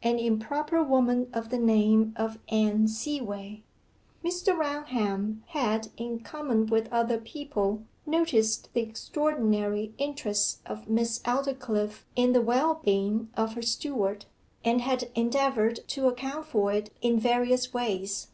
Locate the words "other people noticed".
6.92-8.72